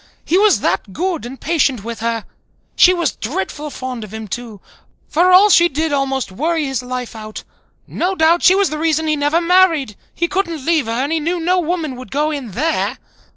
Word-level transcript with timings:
He 0.25 0.35
was 0.35 0.61
that 0.61 0.93
good 0.93 1.27
and 1.27 1.39
patient 1.39 1.83
with 1.83 1.99
her. 1.99 2.25
She 2.75 2.91
was 2.91 3.15
dreadful 3.17 3.69
fond 3.69 4.03
of 4.03 4.11
him 4.11 4.27
too, 4.27 4.59
for 5.07 5.31
all 5.31 5.51
she 5.51 5.69
did 5.69 5.93
almost 5.93 6.31
worry 6.31 6.65
his 6.65 6.81
life 6.81 7.15
out. 7.15 7.43
No 7.85 8.15
doubt 8.15 8.41
she 8.41 8.55
was 8.55 8.71
the 8.71 8.79
reason 8.79 9.05
he 9.05 9.15
never 9.15 9.39
married. 9.39 9.95
He 10.15 10.27
couldn't 10.27 10.65
leave 10.65 10.87
her 10.87 10.91
and 10.91 11.11
he 11.11 11.19
knew 11.19 11.39
no 11.39 11.59
woman 11.59 11.95
would 11.97 12.09
go 12.09 12.31
in 12.31 12.53
there. 12.53 12.97